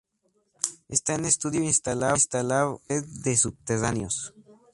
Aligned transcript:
Está 0.87 1.13
en 1.13 1.25
estudio 1.25 1.61
instalar 1.61 2.15
una 2.33 2.75
red 2.89 3.05
de 3.23 3.37
subterráneos. 3.37 4.33